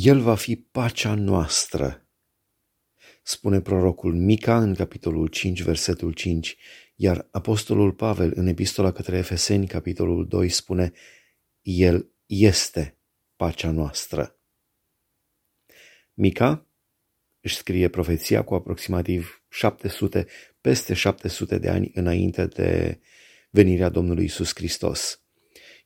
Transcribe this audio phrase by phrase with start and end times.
[0.00, 2.08] El va fi pacea noastră,
[3.22, 6.56] spune prorocul Mica în capitolul 5, versetul 5,
[6.94, 10.92] iar apostolul Pavel în epistola către Efeseni, capitolul 2, spune
[11.62, 12.98] El este
[13.36, 14.38] pacea noastră.
[16.14, 16.66] Mica
[17.40, 20.26] își scrie profeția cu aproximativ 700,
[20.60, 23.00] peste 700 de ani înainte de
[23.50, 25.22] venirea Domnului Isus Hristos.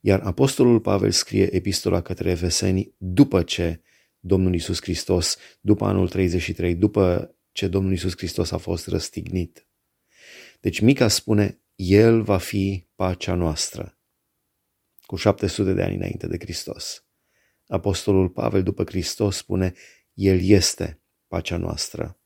[0.00, 3.82] Iar apostolul Pavel scrie epistola către Efeseni după ce
[4.24, 9.66] Domnul Isus Hristos, după anul 33, după ce Domnul Isus Hristos a fost răstignit.
[10.60, 13.98] Deci Mica spune, El va fi pacea noastră,
[15.00, 17.04] cu 700 de ani înainte de Hristos.
[17.66, 19.72] Apostolul Pavel după Hristos spune,
[20.12, 22.20] El este pacea noastră.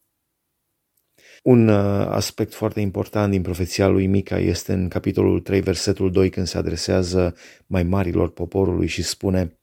[1.42, 6.30] Un uh, aspect foarte important din profeția lui Mica este în capitolul 3, versetul 2,
[6.30, 7.36] când se adresează
[7.66, 9.58] mai marilor poporului și spune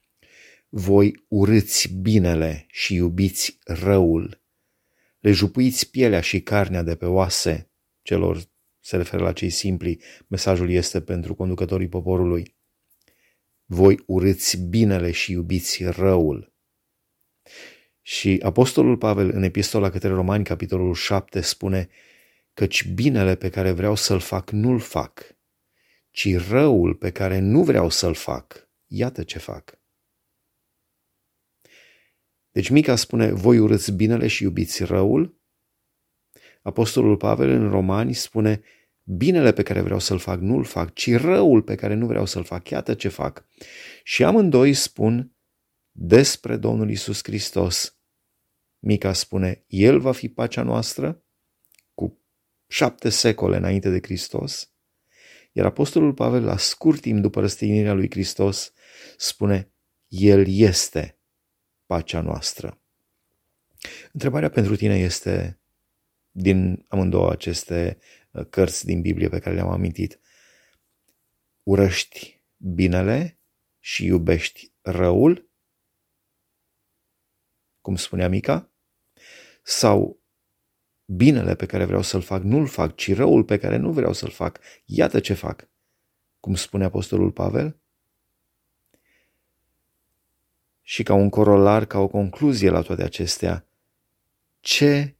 [0.75, 4.41] Voi urâți binele și iubiți răul,
[5.19, 7.71] le jupuiți pielea și carnea de pe oase,
[8.01, 8.41] celor
[8.79, 12.55] se referă la cei simpli, mesajul este pentru conducătorii poporului.
[13.65, 16.53] Voi urâți binele și iubiți răul.
[18.01, 21.89] Și Apostolul Pavel în epistola către Romani, capitolul 7, spune
[22.53, 25.37] căci binele pe care vreau să-l fac nu-l fac,
[26.11, 29.81] ci răul pe care nu vreau să-l fac, iată ce fac.
[32.53, 35.41] Deci Mica spune, voi urâți binele și iubiți răul.
[36.61, 38.61] Apostolul Pavel în Romani spune,
[39.03, 42.43] binele pe care vreau să-l fac nu-l fac, ci răul pe care nu vreau să-l
[42.43, 43.45] fac, iată ce fac.
[44.03, 45.35] Și amândoi spun
[45.91, 47.97] despre Domnul Isus Hristos.
[48.79, 51.23] Mica spune, El va fi pacea noastră
[51.93, 52.19] cu
[52.67, 54.73] șapte secole înainte de Hristos,
[55.51, 58.73] iar Apostolul Pavel, la scurt timp după răstignirea lui Hristos,
[59.17, 59.73] spune,
[60.07, 61.17] El este
[61.85, 62.81] pacea noastră.
[64.11, 65.59] Întrebarea pentru tine este,
[66.31, 67.97] din amândouă aceste
[68.31, 70.19] uh, cărți din Biblie pe care le-am amintit,
[71.63, 73.39] urăști binele
[73.79, 75.49] și iubești răul?
[77.81, 78.71] Cum spunea Mica?
[79.63, 80.21] Sau
[81.05, 84.29] binele pe care vreau să-l fac nu-l fac, ci răul pe care nu vreau să-l
[84.29, 85.69] fac, iată ce fac.
[86.39, 87.82] Cum spune Apostolul Pavel?
[90.85, 93.67] Și ca un corolar, ca o concluzie la toate acestea,
[94.59, 95.15] ce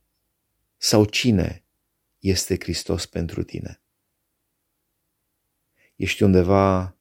[0.78, 1.64] sau cine
[2.20, 3.82] este Hristos pentru tine?
[5.96, 6.98] Ești undeva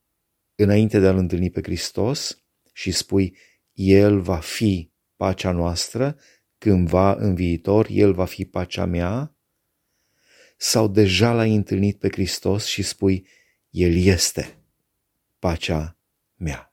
[0.54, 2.42] înainte de a-L întâlni pe Hristos
[2.72, 3.36] și spui,
[3.72, 6.18] El va fi pacea noastră,
[6.58, 9.36] cândva în viitor El va fi pacea mea?
[10.56, 13.26] Sau deja l-ai întâlnit pe Hristos și spui,
[13.70, 14.58] El este
[15.38, 15.98] pacea
[16.36, 16.71] mea?